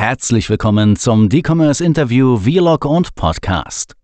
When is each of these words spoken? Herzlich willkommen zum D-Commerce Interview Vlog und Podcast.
Herzlich 0.00 0.48
willkommen 0.48 0.96
zum 0.96 1.28
D-Commerce 1.28 1.84
Interview 1.84 2.38
Vlog 2.38 2.86
und 2.86 3.14
Podcast. 3.16 3.99